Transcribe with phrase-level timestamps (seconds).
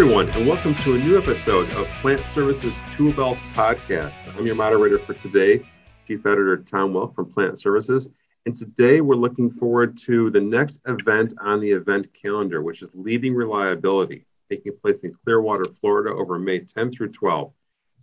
[0.00, 4.32] Everyone, and welcome to a new episode of Plant Services Tool Belt Podcast.
[4.36, 5.60] I'm your moderator for today,
[6.06, 8.08] Chief Editor Tom Wilk from Plant Services.
[8.46, 12.94] And today we're looking forward to the next event on the event calendar, which is
[12.94, 17.52] Leading Reliability, taking place in Clearwater, Florida over May 10 through 12.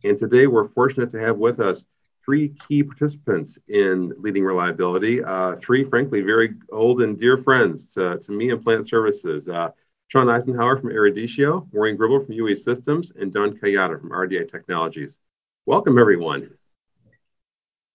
[0.03, 1.85] And today we're fortunate to have with us
[2.25, 8.17] three key participants in Leading Reliability, uh, three, frankly, very old and dear friends to,
[8.17, 9.47] to me and Plant Services.
[9.47, 9.71] Uh,
[10.07, 15.17] Shon Isenhour from Eruditio, Maureen Gribble from UE Systems, and Don Kayada from RDI Technologies.
[15.65, 16.51] Welcome, everyone.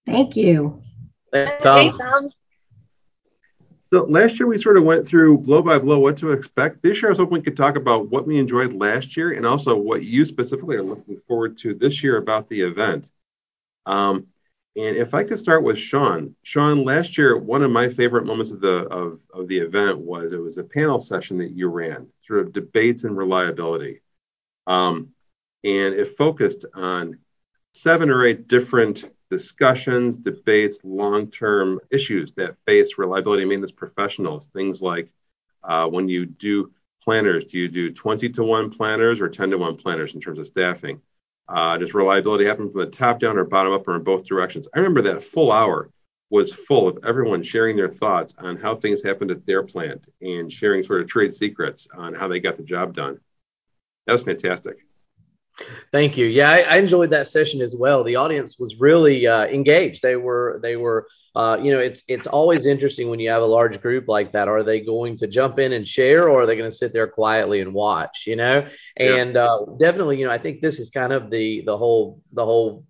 [0.07, 0.83] Thank you.
[1.33, 1.77] Thanks, Tom.
[1.77, 2.31] Thanks, Tom.
[3.93, 6.81] So last year we sort of went through blow by blow what to expect.
[6.83, 9.45] This year I was hoping we could talk about what we enjoyed last year and
[9.45, 13.11] also what you specifically are looking forward to this year about the event.
[13.87, 14.29] Um,
[14.81, 18.51] and if I could start with Shon, Shon, last year one of my favorite moments
[18.51, 22.07] of the of, of the event was it was a panel session that you ran,
[22.27, 24.01] sort of debates and reliability,
[24.67, 25.11] um,
[25.65, 27.19] and it focused on
[27.75, 34.47] seven or eight different discussions, debates, long-term issues that face reliability maintenance professionals.
[34.47, 35.11] Things like
[35.63, 36.73] uh, when you do
[37.03, 40.39] planners, do you do 20 to 1 planners or 10 to 1 planners in terms
[40.39, 41.03] of staffing?
[41.51, 44.69] Uh, does reliability happen from the top down or bottom up or in both directions?
[44.73, 45.91] I remember that full hour
[46.31, 50.51] was full of everyone sharing their thoughts on how things happened at their plant and
[50.51, 53.19] sharing sort of trade secrets on how they got the job done.
[54.07, 54.87] That was fantastic.
[55.93, 56.27] Thank you.
[56.27, 58.05] Yeah, I, I, enjoyed that session as well.
[58.05, 60.03] The audience was really uh, engaged.
[60.03, 63.47] They were, they were, uh, you know, it's it's always interesting when you have a
[63.47, 64.49] large group like that.
[64.49, 67.07] Are they going to jump in and share, or are they going to sit there
[67.07, 68.25] quietly and watch?
[68.27, 68.67] You know,
[68.97, 69.45] and yeah.
[69.45, 72.85] uh, definitely, you know, I think this is kind of the the whole the whole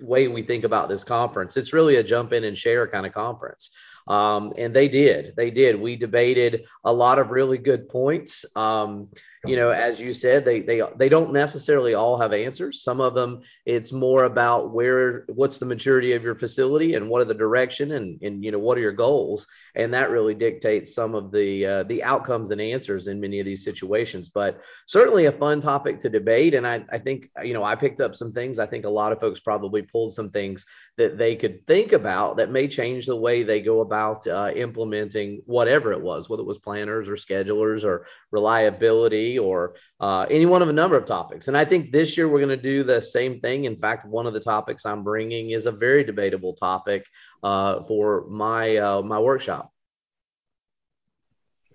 [0.00, 1.56] way we think about this conference.
[1.56, 3.70] It's really a jump in and share kind of conference.
[4.06, 5.34] Um, and they did.
[5.36, 5.80] They did.
[5.80, 8.44] We debated a lot of really good points.
[8.54, 9.08] Um,
[9.46, 12.82] you know, as you said, they they they don't necessarily all have answers.
[12.82, 17.22] Some of them, it's more about where, what's the maturity of your facility, and what
[17.22, 20.94] are the direction, and and you know, what are your goals, and that really dictates
[20.94, 24.28] some of the uh, the outcomes and answers in many of these situations.
[24.28, 28.00] But certainly a fun topic to debate, and I I think you know I picked
[28.00, 28.58] up some things.
[28.58, 32.38] I think a lot of folks probably pulled some things that they could think about
[32.38, 36.46] that may change the way they go about uh, implementing whatever it was, whether it
[36.46, 41.48] was planners or schedulers or reliability or uh, any one of a number of topics.
[41.48, 43.64] And I think this year we're going to do the same thing.
[43.64, 47.04] In fact, one of the topics I'm bringing is a very debatable topic
[47.42, 49.72] uh, for my uh, my workshop.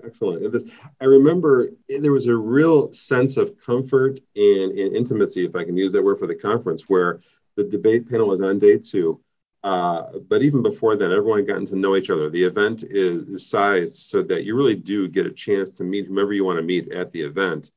[0.04, 0.52] Excellent.
[0.52, 0.64] This,
[1.00, 5.78] I remember there was a real sense of comfort and, and intimacy, if I can
[5.78, 7.20] use that word for the conference, where
[7.56, 9.22] the debate panel was on day two.
[9.64, 12.30] Uh, but even before then, everyone had gotten to know each other.
[12.30, 16.08] The event is, is, sized so that you really do get a chance to meet
[16.08, 17.70] whomever you want to meet at the event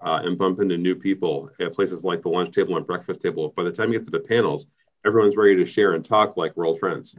[0.00, 3.50] uh, and bump into new people at places like the lunch table and breakfast table.
[3.50, 4.66] By the time you get to the panels,
[5.06, 7.14] everyone's ready to share and talk like we're old friends.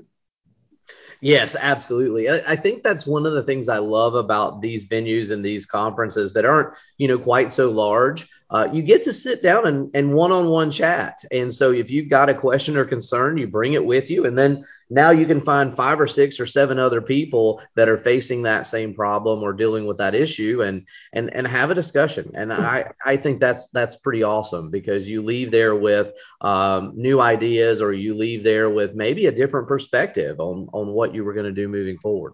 [1.22, 2.30] Yes, absolutely.
[2.30, 5.66] I, I, think that's one of the things I love about these venues and these
[5.66, 8.30] conferences that aren't, you know, quite so large.
[8.50, 11.24] Uh, you get to sit down and, and one-on-one chat.
[11.32, 14.26] And so if you've got a question or concern, you bring it with you.
[14.26, 17.98] And then now you can find five or six or seven other people that are
[17.98, 22.32] facing that same problem or dealing with that issue and and and have a discussion.
[22.34, 27.22] And I, I think that's that's pretty awesome because you leave there with um, new
[27.22, 31.34] ideas or you leave there with maybe a different perspective on on what you were
[31.34, 32.34] going to do moving forward.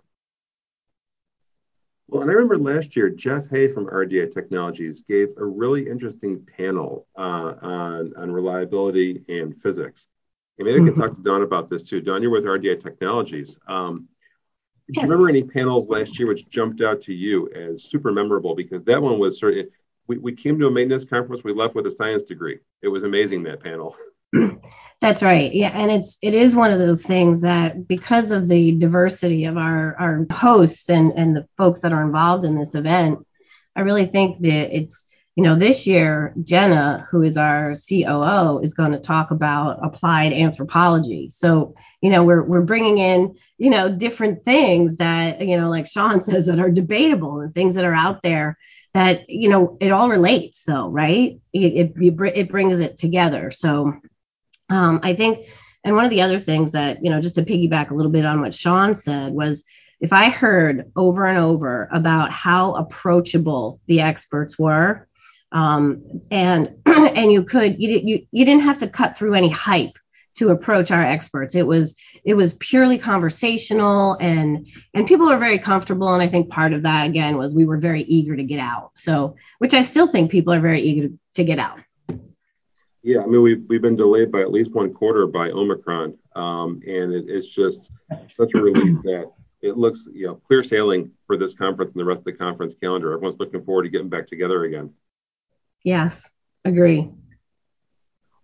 [2.08, 6.46] Well, and I remember last year, Jeff Hay from RDI Technologies gave a really interesting
[6.46, 10.08] panel uh, on, on reliability and physics.
[10.58, 12.02] And maybe I could talk to Don about this too.
[12.02, 13.58] Don, you're with RDI Technologies.
[13.68, 14.08] Um,
[14.88, 15.02] yes.
[15.02, 18.56] Do you remember any panels last year which jumped out to you as super memorable?
[18.56, 19.66] Because that one was sort of,
[20.08, 22.60] we, we came to a maintenance conference, we left with a science degree.
[22.84, 23.96] It was amazing, that panel.
[25.02, 25.54] That's right.
[25.54, 29.58] Yeah, and it's it is one of those things that because of the diversity of
[29.58, 33.20] our our hosts and and the folks that are involved in this event,
[33.76, 35.06] I really think that it's
[35.36, 40.34] you know this year Jenna, who is our COO, is going to talk about applied
[40.34, 41.30] anthropology.
[41.30, 45.88] So you know we're we're bringing in you know different things that you know like
[45.88, 48.58] Shon says that are debatable and things that are out there
[48.94, 53.94] that you know it all relates though right it, it, it brings it together so
[54.70, 55.48] um, I think,
[55.84, 58.26] and one of the other things that, you know, just to piggyback a little bit
[58.26, 59.64] on what Shon said was
[60.00, 65.08] if I heard over and over about how approachable the experts were,
[65.52, 69.98] um, and and you could you, you you didn't have to cut through any hype
[70.36, 71.56] to approach our experts.
[71.56, 76.14] It was it was purely conversational and and people were very comfortable.
[76.14, 78.92] And I think part of that again was we were very eager to get out.
[78.96, 81.80] So which I still think people are very eager to get out.
[83.06, 86.82] Yeah, I mean we've we've been delayed by at least one quarter by Omicron, um,
[86.88, 87.92] and it, it's just
[88.36, 89.32] such a relief that
[89.62, 92.74] it looks you know clear sailing for this conference and the rest of the conference
[92.82, 93.14] calendar.
[93.14, 94.92] Everyone's looking forward to getting back together again.
[95.84, 96.32] Yes,
[96.66, 97.08] agree.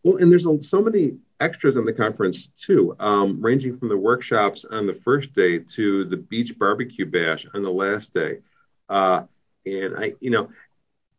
[0.04, 4.64] Well, and there's so many extras in the conference too, um, ranging from the workshops
[4.70, 8.42] on the first day to the beach barbecue bash on the last day.
[8.90, 9.24] Uh,
[9.66, 10.52] and I, you know,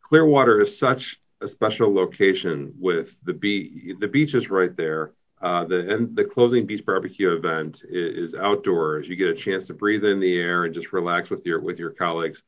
[0.01, 3.97] Clearwater is such a special location with the beach.
[3.99, 5.13] The beach is right there.
[5.41, 9.09] Uh, the and the closing beach barbecue event is, is, outdoors.
[9.09, 11.79] You get a chance to breathe in the air and just relax with your with
[11.79, 12.43] your colleagues.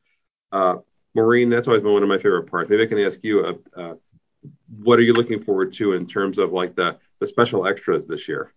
[0.51, 0.77] Uh,
[1.13, 2.69] Maureen, that's always been one of my favorite parts.
[2.69, 3.95] Maybe I can ask you, uh, uh
[4.81, 8.27] what are you looking forward to in terms of like the the special extras this
[8.29, 8.53] year?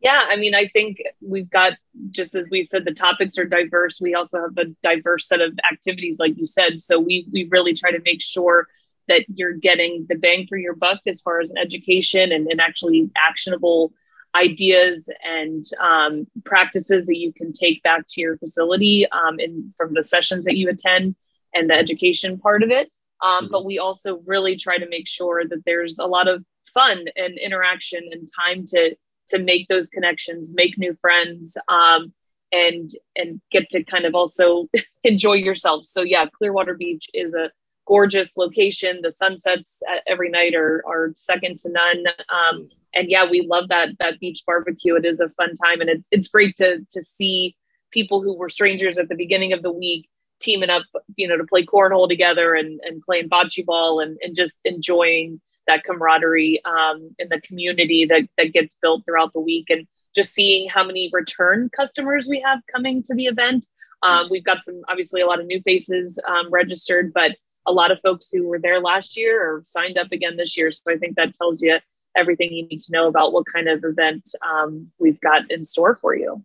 [0.00, 1.72] Yeah, I mean, I think we've got
[2.10, 4.00] just as we said, the topics are diverse.
[4.00, 6.80] We also have a diverse set of activities, like you said.
[6.80, 8.68] So we we really try to make sure
[9.08, 12.60] that you're getting the bang for your buck as far as an education and, and
[12.60, 13.92] actually actionable
[14.34, 19.94] ideas and um, practices that you can take back to your facility um, and from
[19.94, 21.14] the sessions that you attend
[21.54, 22.90] and the education part of it.
[23.22, 23.52] Um, mm-hmm.
[23.52, 27.38] But we also really try to make sure that there's a lot of fun and
[27.38, 28.96] interaction and time to
[29.28, 32.12] to make those connections, make new friends, um,
[32.52, 34.68] and and get to kind of also
[35.04, 35.84] enjoy yourself.
[35.84, 37.50] So yeah, Clearwater Beach is a
[37.86, 39.00] gorgeous location.
[39.02, 42.04] The sunsets every night are, are second to none.
[42.28, 44.96] Um, and yeah, we love that that beach barbecue.
[44.96, 47.56] It is a fun time, and it's it's great to to see
[47.90, 50.08] people who were strangers at the beginning of the week
[50.40, 50.82] teaming up,
[51.16, 55.40] you know, to play cornhole together and and playing bocce ball and and just enjoying
[55.66, 60.32] that camaraderie um, in the community that that gets built throughout the week, and just
[60.32, 63.66] seeing how many return customers we have coming to the event.
[64.02, 67.32] Um, we've got some obviously a lot of new faces um, registered, but
[67.66, 70.70] a lot of folks who were there last year or signed up again this year.
[70.70, 71.78] So I think that tells you
[72.16, 75.98] everything you need to know about what kind of event um, we've got in store
[76.00, 76.44] for you.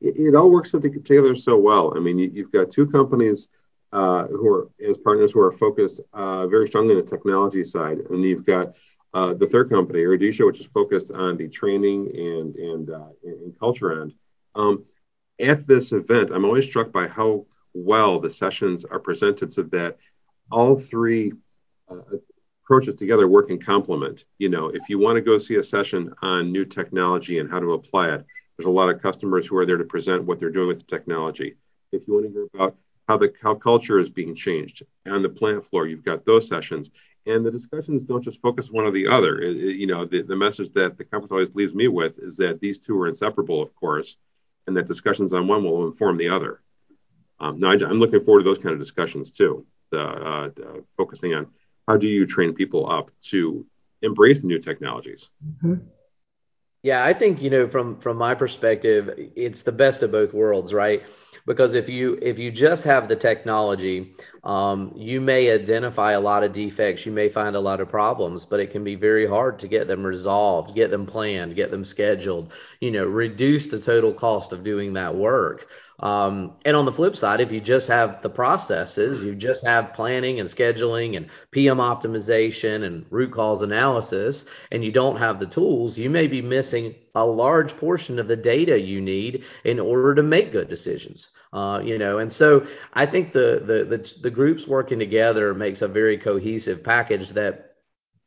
[0.00, 1.92] It, it all works together so well.
[1.96, 3.48] I mean, you, have got two companies
[3.92, 7.98] uh, who are as partners who are focused uh, very strongly on the technology side,
[8.10, 8.74] and you've got
[9.14, 13.58] uh, the third company, Eruditio, which is focused on the training and and, uh, and
[13.58, 14.12] culture end.
[14.56, 14.84] Um,
[15.40, 19.98] at this event, I'm always struck by how well the sessions are presented so that
[20.50, 21.32] all three
[21.90, 21.96] uh,
[22.64, 24.24] approaches together work in complement.
[24.38, 27.60] You know, if you want to go see a session on new technology and how
[27.60, 28.24] to apply it,
[28.56, 30.84] there's a lot of customers who are there to present what they're doing with the
[30.84, 31.56] technology.
[31.92, 32.76] If you want to hear about
[33.08, 36.90] how the how culture is being changed on the plant floor, you've got those sessions.
[37.26, 39.40] And the discussions don't just focus one or the other.
[39.40, 42.36] It, it, you know, the, the message that the conference always leaves me with is
[42.36, 44.16] that these two are inseparable, of course,
[44.66, 46.60] and that discussions on one will inform the other.
[47.44, 50.48] Um, now, I, am looking forward to those kind of discussions too, uh, uh,
[50.96, 51.48] focusing on
[51.86, 53.66] how do you train people up to
[54.00, 55.28] embrace new technologies.
[55.46, 55.74] Mm-hmm.
[56.82, 60.72] Yeah, I think you know from from my perspective, it's the best of both worlds,
[60.72, 61.02] right?
[61.46, 66.44] Because if you if you just have the technology, um, you may identify a lot
[66.44, 69.58] of defects, you may find a lot of problems, but it can be very hard
[69.58, 72.52] to get them resolved, get them planned, get them scheduled.
[72.80, 75.68] You know, reduce the total cost of doing that work.
[76.00, 79.94] Um, and on the flip side, if you just have the processes, you just have
[79.94, 85.46] planning and scheduling and PM optimization and root cause analysis, and you don't have the
[85.46, 90.16] tools, you may be missing a large portion of the data you need in order
[90.16, 91.28] to make good decisions.
[91.52, 95.82] Uh, you know, and so I think the, the the the groups working together makes
[95.82, 97.73] a very cohesive package that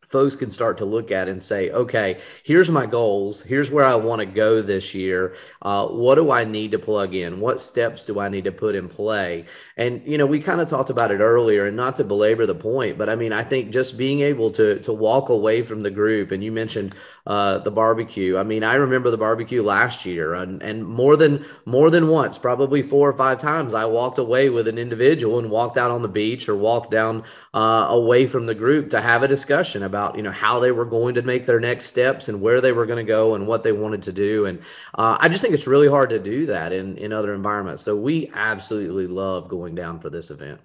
[0.08, 3.42] folks can start to look at and say, okay, here's my goals.
[3.42, 5.36] Here's where I want to go this year.
[5.62, 7.40] Uh, what do I need to plug in?
[7.40, 9.46] What steps do I need to put in play?
[9.76, 12.56] And, you know, we kind of talked about it earlier and not to belabor the
[12.56, 15.92] point, but I mean, I think just being able to, to walk away from the
[15.92, 16.96] group and you mentioned
[17.28, 18.38] uh, the barbecue.
[18.38, 22.38] I mean, I remember the barbecue last year, and, and more than more than once,
[22.38, 26.02] probably four or five times, I walked away with an individual and walked out on
[26.02, 30.16] the beach or walked down uh, away from the group to have a discussion about
[30.16, 32.86] you know how they were going to make their next steps and where they were
[32.86, 34.46] going to go and what they wanted to do.
[34.46, 34.60] And
[34.98, 37.84] uh, I just think it's really hard to do that in in other environments.
[37.84, 40.62] So we absolutely love going down for this event.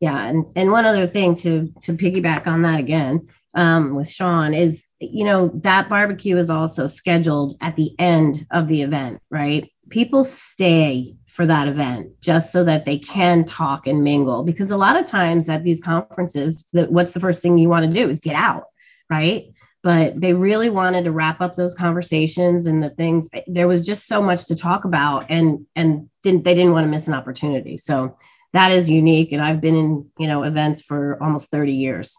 [0.00, 4.54] Yeah, and and one other thing to to piggyback on that again um, with Shon
[4.54, 9.70] is, you know, that barbecue is also scheduled at the end of the event, right?
[9.90, 14.76] People stay for that event just so that they can talk and mingle because a
[14.76, 18.08] lot of times at these conferences, the, what's the first thing you want to do
[18.08, 18.64] is get out,
[19.10, 19.46] right?
[19.84, 24.08] but they really wanted to wrap up those conversations and the things there was just
[24.08, 27.76] so much to talk about and and didn't they didn't want to miss an opportunity
[27.76, 28.16] so
[28.52, 32.16] that is unique and i've been in you know events for almost 30 years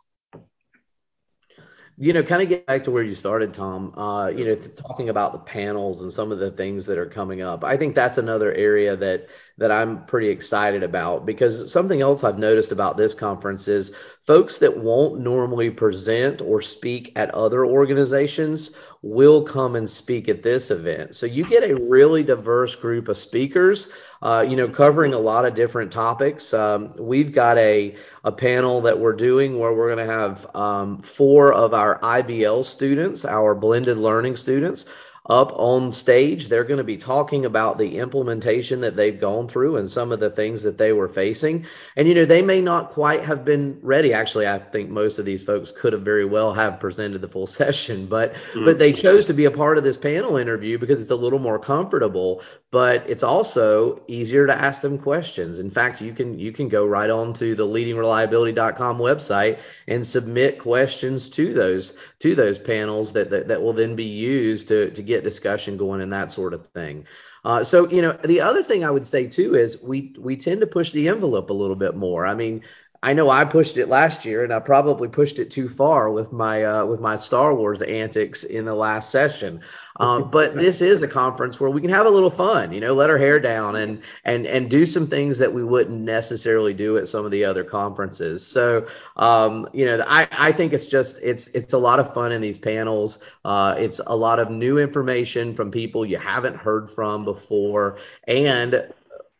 [1.97, 3.97] you know, kind of get back to where you started, Tom.
[3.97, 7.41] Uh, you know, talking about the panels and some of the things that are coming
[7.41, 7.63] up.
[7.63, 12.37] I think that's another area that that I'm pretty excited about because something else I've
[12.37, 13.95] noticed about this conference is
[14.27, 18.71] folks that won't normally present or speak at other organizations
[19.07, 21.15] will come and speak at this event.
[21.15, 23.87] So you get a really diverse group of speakers
[24.25, 26.51] uh, you know, covering a lot of different topics.
[26.51, 31.03] Um, we've got a, a panel that we're doing where we're going to have um,
[31.03, 34.85] four of our IBL students, our blended learning students,
[35.27, 36.47] up on stage.
[36.47, 40.19] They're going to be talking about the implementation that they've gone through and some of
[40.19, 41.65] the things that they were facing.
[41.95, 44.13] And, you know, they may not quite have been ready.
[44.13, 47.47] Actually, I think most of these folks could have very well have presented the full
[47.55, 48.65] session, but, mm-hmm.
[48.65, 51.39] but they chose to be a part of this panel interview because it's a little
[51.39, 55.59] more comfortable, but it's also easier to ask them questions.
[55.59, 60.59] In fact, you can, you can go right on to the leadingreliability.com website and submit
[60.59, 65.01] questions to those, to those panels that, that, that will then be used to, to
[65.01, 67.05] get get discussion going and that sort of thing.
[67.43, 70.61] Uh, so you know, the other thing I would say too is we we tend
[70.61, 72.25] to push the envelope a little bit more.
[72.25, 72.63] I mean,
[73.05, 76.31] I know I pushed it last year, and I probably pushed it too far with
[76.31, 79.61] my uh, with my Star Wars antics in the last session.
[79.95, 82.95] Uh, but this is a conference where we can have a little fun, you know,
[82.95, 86.97] let our hair down and and and do some things that we wouldn't necessarily do
[86.97, 88.43] at some of the other conferences.
[88.43, 92.31] So, um, you know, I I think it's just it's it's a lot of fun
[92.31, 93.23] in these panels.
[93.43, 98.83] Uh, it's a lot of new information from people you haven't heard from before, and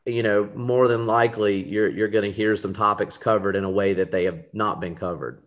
[0.06, 3.70] you know, more than likely you're you're going to hear some topics covered in a
[3.70, 5.42] way that they have not been covered.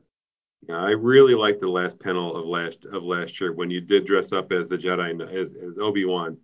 [0.69, 4.05] Yeah, I really liked the last panel of last of last year when you did
[4.05, 6.37] dress up as the Jedi as, as Obi Wan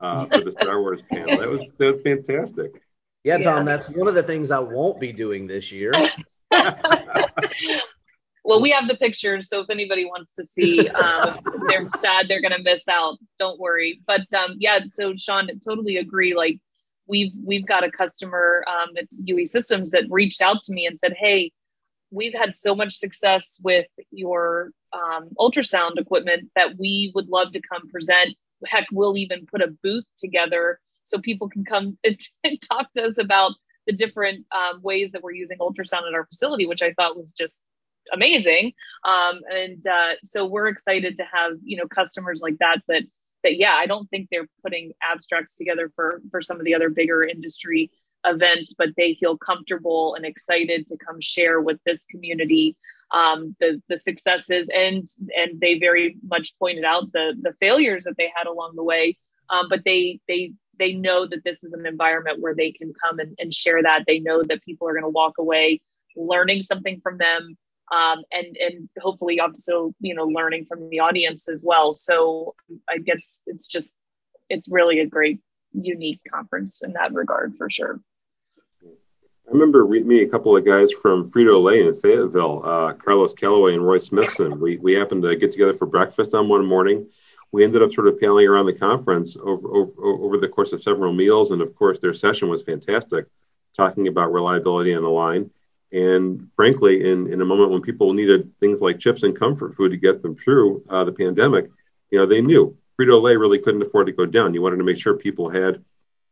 [0.00, 1.38] uh, for the Star Wars panel.
[1.38, 2.82] That was that was fantastic.
[3.24, 3.76] Yeah, Tom, yeah.
[3.76, 5.90] that's one of the things I won't be doing this year.
[8.44, 11.36] well, we have the pictures, so if anybody wants to see, um,
[11.66, 13.16] they're sad they're going to miss out.
[13.40, 14.00] Don't worry.
[14.06, 16.36] But um, yeah, so Shon, totally agree.
[16.36, 16.60] Like
[17.06, 20.98] we've we've got a customer um, at UE Systems that reached out to me and
[20.98, 21.52] said, "Hey,
[22.10, 27.60] we've had so much success with your um, ultrasound equipment that we would love to
[27.60, 28.36] come present.
[28.66, 33.04] Heck, we'll even put a booth together so people can come and, and talk to
[33.04, 33.52] us about
[33.86, 37.32] the different um, ways that we're using ultrasound at our facility, which I thought was
[37.32, 37.62] just
[38.12, 38.72] amazing.
[39.04, 43.02] Um, and uh, so we're excited to have you know customers like that that
[43.42, 46.90] that yeah, I don't think they're putting abstracts together for for some of the other
[46.90, 47.90] bigger industry
[48.24, 52.76] events, but they feel comfortable and excited to come share with this community
[53.12, 58.16] um, the the successes and and they very much pointed out the the failures that
[58.16, 59.16] they had along the way.
[59.48, 63.18] Um, but they they they know that this is an environment where they can come
[63.18, 64.04] and, and share that.
[64.06, 65.80] They know that people are going to walk away
[66.16, 67.56] learning something from them
[67.92, 71.94] um, and and hopefully also you know learning from the audience as well.
[71.94, 72.54] So
[72.88, 73.96] I guess it's just
[74.48, 75.40] it's really a great
[75.72, 78.00] unique conference in that regard for sure.
[78.82, 83.32] I remember we, meeting a couple of guys from Frito Lay in Fayetteville, uh, Carlos
[83.32, 84.58] Calloway and Roy Smithson.
[84.58, 87.08] We we happened to get together for breakfast on one morning.
[87.52, 90.82] We ended up sort of paneling around the conference over, over over the course of
[90.82, 93.26] several meals, and of course their session was fantastic,
[93.76, 95.50] talking about reliability and Align.
[95.92, 99.90] And frankly, in, in a moment when people needed things like chips and comfort food
[99.90, 101.70] to get them through uh, the pandemic,
[102.10, 104.54] you know, they knew Frito Lay really couldn't afford to go down.
[104.54, 105.84] You wanted to make sure people had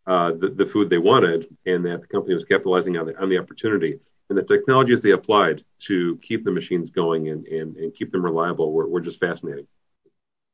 [0.07, 3.29] uh, the, the food they wanted and that the company was capitalizing on the, on
[3.29, 3.99] the opportunity.
[4.29, 8.25] And the technologies they applied to keep the machines going and, and, and keep them
[8.25, 9.67] reliable were, were just fascinating.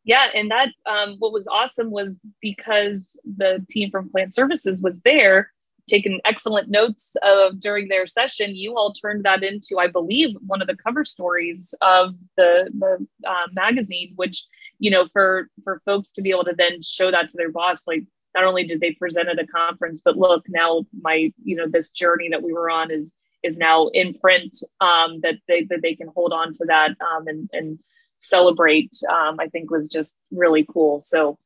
[0.05, 5.01] Yeah, and that um, what was awesome was because the team from Plant Services was
[5.03, 5.53] there,
[5.89, 8.57] taken excellent notes of during their session.
[8.57, 13.07] You all turned that into, I believe, one of the cover stories of the the
[13.27, 14.13] uh, magazine.
[14.17, 14.45] Which
[14.79, 17.87] you know, for for folks to be able to then show that to their boss,
[17.87, 21.67] like not only did they present at a conference, but look, now my you know
[21.69, 24.57] this journey that we were on is is now in print.
[24.81, 27.79] Um, that they that they can hold on to that um, and and
[28.21, 28.93] celebrate.
[29.09, 31.01] Um, I think was just really cool.
[31.01, 31.39] So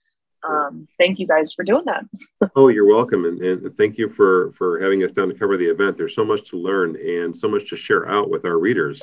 [0.48, 2.04] um, thank you guys for doing that.
[2.56, 5.66] oh, you're welcome, and, and thank you for for having us down to cover the
[5.66, 5.96] event.
[5.96, 9.02] There's so much to learn and so much to share out with our readers,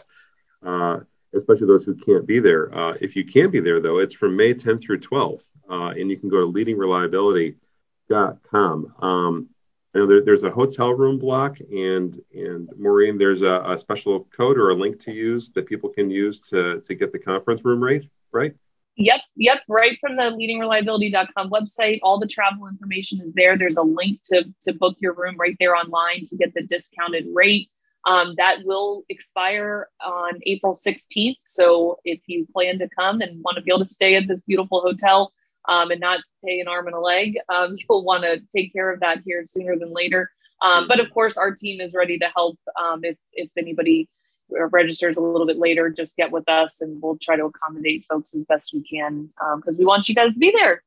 [0.64, 1.00] uh,
[1.34, 2.74] especially those who can't be there.
[2.76, 6.10] Uh, if you can't be there, though, it's from May 10th through 12th, uh, and
[6.10, 8.96] you can go to leadingreliability.com.
[9.00, 9.50] Um,
[9.94, 14.26] I know there, there's a hotel room block, and and Maureen, there's a, a, special
[14.36, 17.66] code or a link to use that people can use to to get the conference
[17.66, 18.10] room rate.
[18.32, 18.54] right?
[18.98, 22.00] Yep, yep, right from the leadingreliability.com website.
[22.04, 23.58] All the travel information is there.
[23.58, 27.26] There's a link to to book your room right there online to get the discounted
[27.34, 27.70] rate.
[28.06, 31.38] Um, that will expire on April 16th.
[31.44, 34.42] So if you plan to come and want to be able to stay at this
[34.42, 35.32] beautiful hotel
[35.70, 38.92] um, and not pay an arm and a leg, um, you'll want to take care
[38.92, 40.32] of that here sooner than later.
[40.62, 44.10] Um, but of course, our team is ready to help um, if if anybody
[44.52, 45.90] registers a little bit later.
[45.90, 49.76] Just get with us, and we'll try to accommodate folks as best we can because
[49.76, 50.84] um, we want you guys to be there.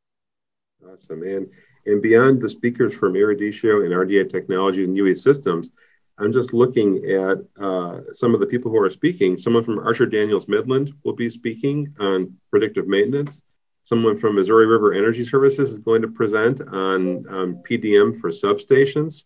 [0.86, 1.48] Awesome, and
[1.86, 5.70] and beyond the speakers from Eruditio and RDI Technology and UE Systems,
[6.18, 9.36] I'm just looking at uh, some of the people who are speaking.
[9.36, 13.42] Someone from Archer Daniels Midland will be speaking on predictive maintenance.
[13.82, 19.24] Someone from Missouri River Energy Services is going to present on um, PDM for substations.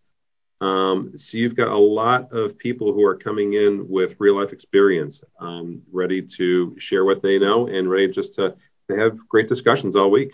[0.60, 4.52] Um, so you've got a lot of people who are coming in with real life
[4.52, 8.56] experience, um, ready to share what they know and ready just to,
[8.88, 10.32] to have great discussions all week.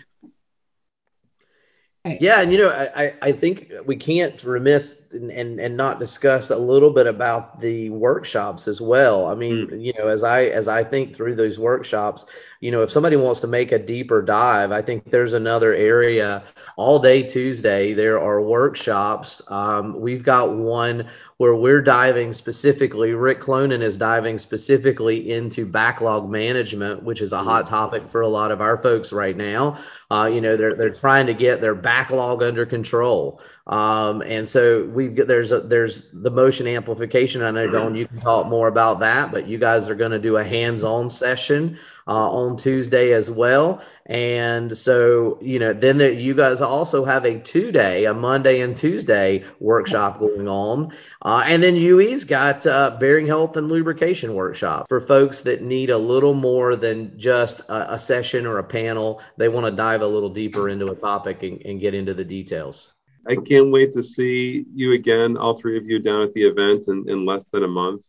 [2.05, 6.51] Yeah, and you know, I, I think we can't remiss and, and, and not discuss
[6.51, 9.25] a little bit about the workshops as well.
[9.25, 9.83] I mean, mm.
[9.83, 12.27] you know, as I as I think through those workshops,
[12.65, 16.43] you know, if somebody wants to make a deeper dive, I think there's another area
[16.77, 17.93] all day Tuesday.
[17.93, 19.39] There are workshops.
[19.49, 21.07] Um, we've got one
[21.37, 27.43] where we're diving specifically, Rick Clonan is diving specifically into backlog management, which is a
[27.43, 29.77] hot topic for a lot of our folks right now.
[30.09, 33.41] Uh, you know, they're, they're trying to get their backlog under control.
[33.67, 37.41] Um, and so we've got, there's a, there's the motion amplification.
[37.41, 40.19] I know Don, you can talk more about that, but you guys are going to
[40.19, 43.81] do a hands-on session uh, on Tuesday as well.
[44.05, 48.77] And so, you know, then you guys also have a two day, a Monday and
[48.77, 50.93] Tuesday workshop going on.
[51.19, 55.89] Uh, and then UE's got uh, bearing health and lubrication workshop for folks that need
[55.89, 59.21] a little more than just a, a session or a panel.
[59.37, 62.25] They want to dive a little deeper into a topic and, and get into the
[62.25, 62.93] details.
[63.27, 66.87] I can't wait to see you again, all three of you down at the event
[66.87, 68.05] in, in less than a month.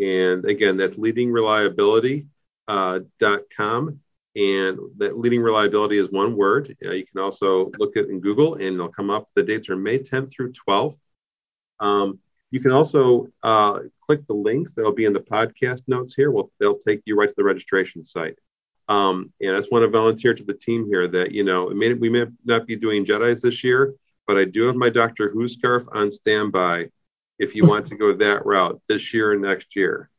[0.00, 2.28] And again, that's leadingreliability.com.
[2.66, 3.92] Uh,
[4.36, 6.76] and that leading reliability is one word.
[6.84, 9.28] Uh, you can also look at in Google and it'll come up.
[9.34, 10.98] The dates are May 10th through 12th.
[11.78, 12.18] Um,
[12.50, 16.30] you can also uh, click the links that'll be in the podcast notes here.
[16.30, 18.36] Well, they'll take you right to the registration site.
[18.88, 21.94] Um, and I just want to volunteer to the team here that, you know, may,
[21.94, 23.94] we may not be doing Jedi's this year,
[24.26, 26.88] but I do have my Doctor Who scarf on standby
[27.38, 30.10] if you want to go that route this year and next year.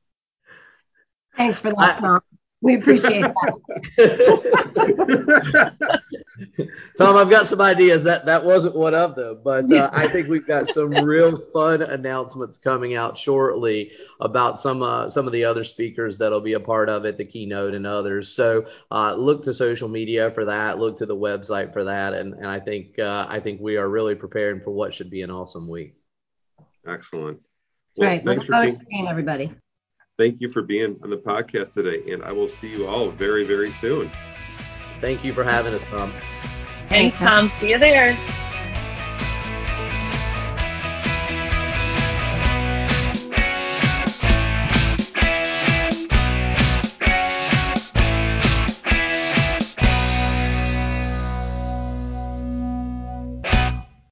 [1.38, 2.22] Thanks for that.
[2.66, 3.62] We appreciate that.
[6.98, 8.06] Tom, I've got some ideas.
[8.06, 11.84] That that wasn't one of them, but uh, I think we've got some real fun
[11.84, 16.60] announcements coming out shortly about some uh, some of the other speakers that'll be a
[16.60, 18.30] part of it, the keynote and others.
[18.30, 20.80] So uh, look to social media for that.
[20.80, 23.88] Look to the website for that, and and I think uh, I think we are
[23.88, 25.94] really preparing for what should be an awesome week.
[26.88, 27.42] Excellent.
[27.96, 28.26] Well, right.
[28.26, 29.54] Looking forward to seeing everybody
[30.18, 32.12] thank you for being on the podcast today.
[32.12, 34.10] And I will see you all very, very soon.
[35.02, 36.10] Thank you for having us, Tom.
[36.90, 37.48] Thanks, Tom.
[37.50, 38.16] See you there.